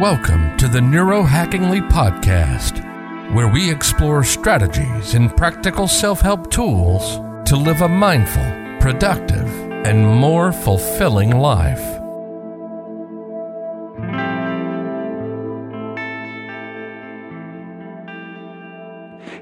[0.00, 2.84] Welcome to the Neurohackingly Podcast,
[3.32, 7.16] where we explore strategies and practical self help tools
[7.48, 8.44] to live a mindful,
[8.78, 9.48] productive,
[9.86, 11.80] and more fulfilling life.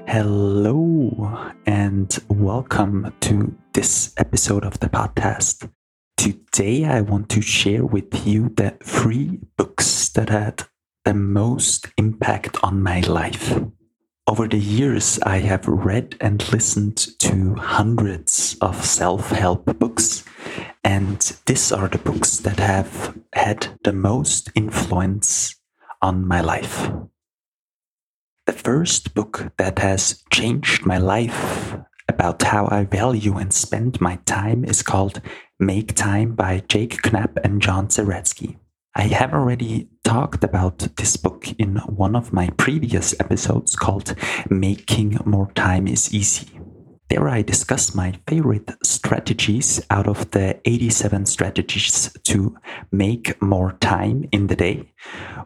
[0.07, 5.69] Hello, and welcome to this episode of the podcast.
[6.17, 10.63] Today, I want to share with you the three books that had
[11.03, 13.59] the most impact on my life.
[14.27, 20.23] Over the years, I have read and listened to hundreds of self help books,
[20.83, 25.55] and these are the books that have had the most influence
[26.01, 26.89] on my life.
[28.47, 31.75] The first book that has changed my life
[32.07, 35.21] about how I value and spend my time is called
[35.59, 38.57] Make Time by Jake Knapp and John Zeratsky.
[38.93, 44.15] I have already talked about this book in one of my previous episodes called
[44.49, 46.59] Making More Time is Easy.
[47.07, 52.57] There I discuss my favorite strategies out of the 87 strategies to
[52.91, 54.91] make more time in the day,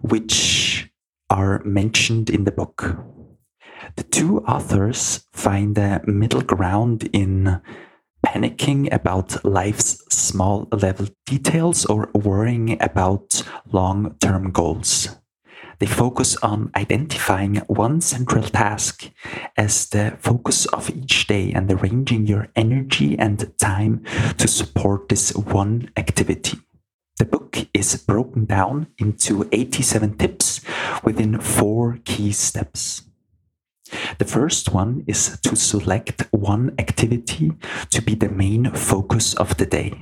[0.02, 0.90] which
[1.30, 2.98] are mentioned in the book.
[3.96, 7.62] The two authors find a middle ground in
[8.26, 15.16] panicking about life's small level details or worrying about long term goals.
[15.80, 19.10] They focus on identifying one central task
[19.56, 24.04] as the focus of each day and arranging your energy and time
[24.38, 26.60] to support this one activity.
[27.18, 30.62] The book is broken down into 87 tips
[31.04, 33.09] within four key steps.
[34.18, 37.52] The first one is to select one activity
[37.92, 39.94] to be the main focus of the day.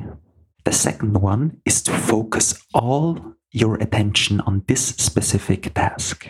[0.65, 6.27] The second one is to focus all your attention on this specific task.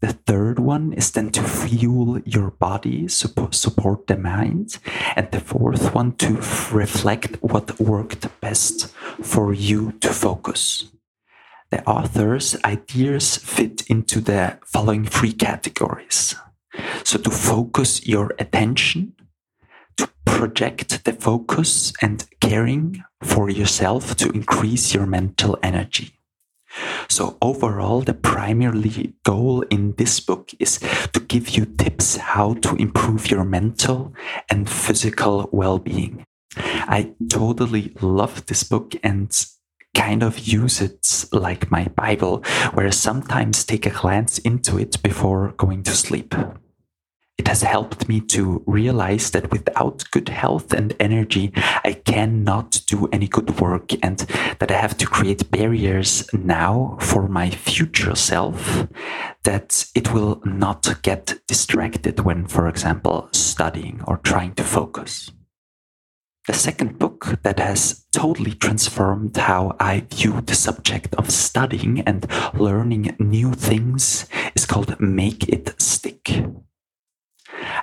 [0.00, 4.78] The third one is then to fuel your body, support the mind.
[5.16, 6.40] And the fourth one to
[6.72, 8.88] reflect what worked best
[9.22, 10.90] for you to focus.
[11.70, 16.36] The author's ideas fit into the following three categories
[17.04, 19.12] so to focus your attention,
[19.96, 26.18] to project the focus and caring for yourself to increase your mental energy.
[27.08, 30.80] So overall, the primary goal in this book is
[31.12, 34.12] to give you tips how to improve your mental
[34.50, 36.24] and physical well-being.
[36.56, 39.30] I totally love this book and
[39.94, 45.00] kind of use it like my Bible, where I sometimes take a glance into it
[45.02, 46.34] before going to sleep.
[47.36, 51.52] It has helped me to realize that without good health and energy,
[51.84, 54.18] I cannot do any good work and
[54.60, 58.86] that I have to create barriers now for my future self
[59.42, 65.32] that it will not get distracted when, for example, studying or trying to focus.
[66.46, 72.26] The second book that has totally transformed how I view the subject of studying and
[72.52, 75.80] learning new things is called Make It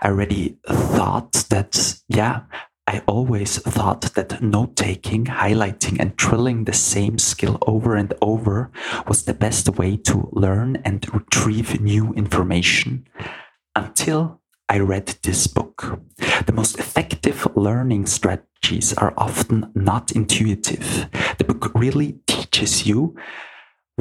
[0.10, 2.42] already thought that, yeah,
[2.88, 8.72] I always thought that note taking, highlighting, and drilling the same skill over and over
[9.08, 13.08] was the best way to learn and retrieve new information
[13.76, 16.02] until I read this book.
[16.46, 21.08] The most effective learning strategies are often not intuitive.
[21.38, 23.16] The book really teaches you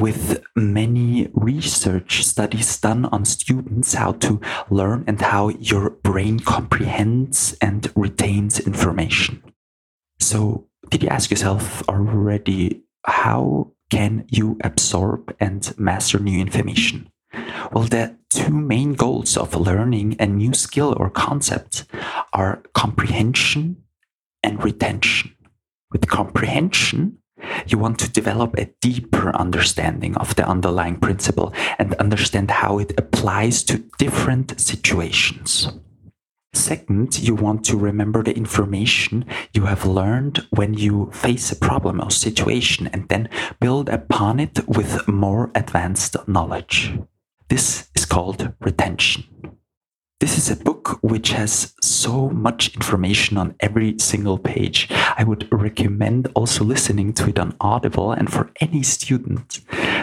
[0.01, 4.41] with many research studies done on students how to
[4.71, 9.43] learn and how your brain comprehends and retains information.
[10.19, 17.11] So, did you ask yourself already how can you absorb and master new information?
[17.71, 21.85] Well, the two main goals of learning a new skill or concept
[22.33, 23.83] are comprehension
[24.41, 25.35] and retention.
[25.91, 27.20] With comprehension,
[27.67, 32.93] you want to develop a deeper understanding of the underlying principle and understand how it
[32.97, 35.71] applies to different situations.
[36.53, 42.01] Second, you want to remember the information you have learned when you face a problem
[42.01, 43.29] or situation and then
[43.61, 46.93] build upon it with more advanced knowledge.
[47.47, 49.23] This is called retention.
[50.21, 54.87] This is a book which has so much information on every single page.
[54.91, 58.11] I would recommend also listening to it on Audible.
[58.11, 59.61] And for any student,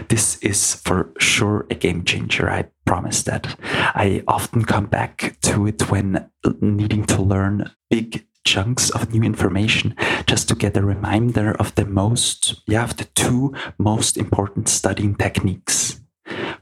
[0.08, 2.50] this is for sure a game changer.
[2.50, 3.56] I promise that.
[3.62, 6.28] I often come back to it when
[6.60, 9.94] needing to learn big chunks of new information
[10.26, 15.14] just to get a reminder of the most, yeah, of the two most important studying
[15.14, 16.00] techniques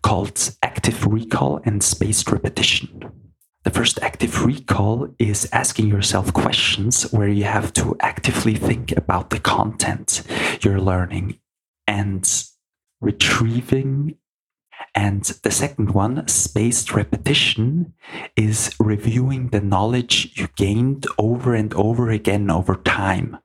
[0.03, 3.26] called active recall and spaced repetition.
[3.67, 9.31] The first active recall is asking yourself questions where you have to actively think about
[9.31, 10.23] the content
[10.63, 11.41] you're learning
[11.89, 12.25] and
[13.01, 14.19] retrieving
[14.95, 17.95] and the second one, spaced repetition,
[18.37, 23.39] is reviewing the knowledge you gained over and over again over time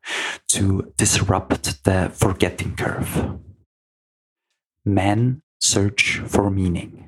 [0.49, 3.39] to disrupt the forgetting curve.
[4.85, 7.00] Men Search for Meaning.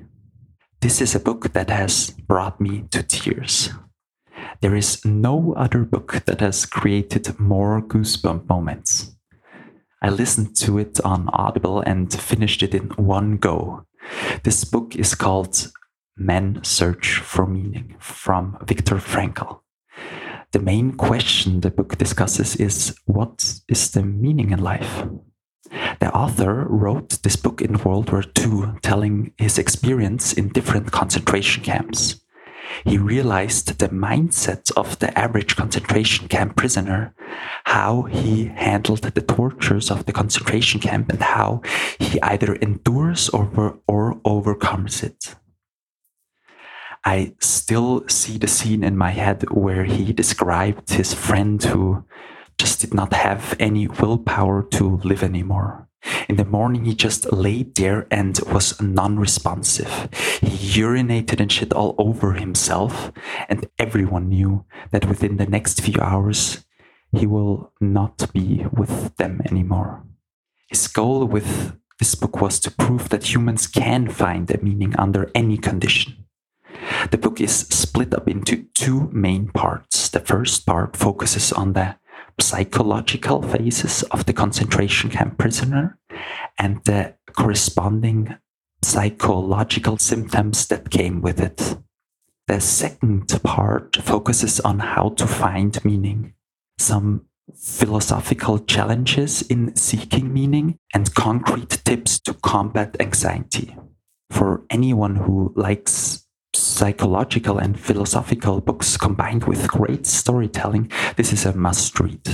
[0.84, 3.70] This is a book that has brought me to tears.
[4.60, 9.16] There is no other book that has created more goosebump moments.
[10.02, 13.86] I listened to it on Audible and finished it in one go.
[14.42, 15.72] This book is called
[16.18, 19.60] Men Search for Meaning from Viktor Frankl.
[20.52, 25.06] The main question the book discusses is what is the meaning in life?
[26.04, 31.64] The author wrote this book in World War II, telling his experience in different concentration
[31.64, 32.20] camps.
[32.84, 37.14] He realized the mindset of the average concentration camp prisoner,
[37.64, 41.62] how he handled the tortures of the concentration camp, and how
[41.98, 45.36] he either endures or, or overcomes it.
[47.06, 52.04] I still see the scene in my head where he described his friend who
[52.58, 55.88] just did not have any willpower to live anymore.
[56.28, 60.08] In the morning, he just laid there and was non responsive.
[60.40, 63.12] He urinated and shit all over himself,
[63.48, 66.64] and everyone knew that within the next few hours,
[67.12, 70.04] he will not be with them anymore.
[70.68, 75.30] His goal with this book was to prove that humans can find a meaning under
[75.34, 76.24] any condition.
[77.10, 80.08] The book is split up into two main parts.
[80.08, 81.96] The first part focuses on the
[82.40, 85.98] psychological phases of the concentration camp prisoner
[86.58, 88.36] and the corresponding
[88.82, 91.76] psychological symptoms that came with it.
[92.46, 96.34] The second part focuses on how to find meaning,
[96.78, 97.26] some
[97.56, 103.76] philosophical challenges in seeking meaning, and concrete tips to combat anxiety.
[104.30, 106.23] For anyone who likes
[106.56, 112.24] psychological and philosophical books combined with great storytelling, this is a must read.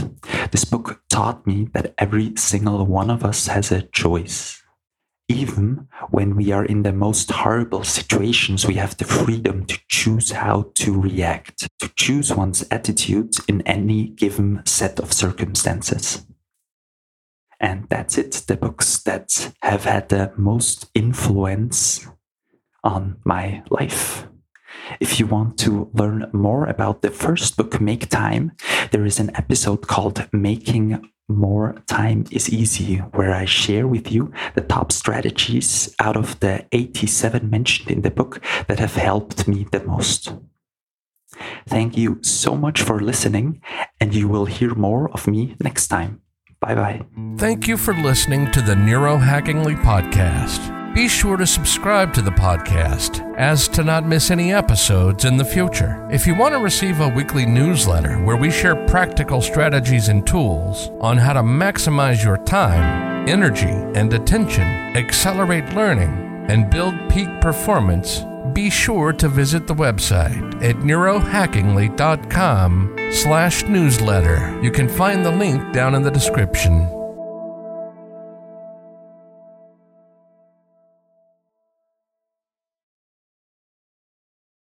[0.50, 4.62] This book taught me that every single one of us has a choice.
[5.28, 10.32] Even when we are in the most horrible situations, we have the freedom to choose
[10.32, 16.26] how to react, to choose one's attitude in any given set of circumstances.
[17.60, 18.32] And that's it.
[18.48, 22.08] The books that have had the most influence
[22.84, 24.26] on my life.
[25.00, 28.52] If you want to learn more about the first book, Make Time,
[28.90, 34.32] there is an episode called Making More Time is Easy, where I share with you
[34.54, 39.66] the top strategies out of the 87 mentioned in the book that have helped me
[39.70, 40.32] the most.
[41.68, 43.62] Thank you so much for listening,
[44.00, 46.20] and you will hear more of me next time.
[46.60, 47.02] Bye bye.
[47.38, 50.79] Thank you for listening to the Neurohackingly podcast.
[50.94, 55.44] Be sure to subscribe to the podcast as to not miss any episodes in the
[55.44, 56.04] future.
[56.10, 60.90] If you want to receive a weekly newsletter where we share practical strategies and tools
[61.00, 64.66] on how to maximize your time, energy, and attention,
[64.96, 73.62] accelerate learning, and build peak performance, be sure to visit the website at neurohackingly.com slash
[73.62, 74.60] newsletter.
[74.60, 76.99] You can find the link down in the description.